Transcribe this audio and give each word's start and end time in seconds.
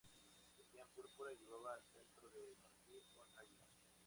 Vestían 0.57 0.89
púrpura 0.95 1.31
y 1.31 1.37
llevaban 1.37 1.79
cetro 1.91 2.27
de 2.31 2.55
marfil 2.59 3.07
con 3.13 3.27
águila. 3.37 3.67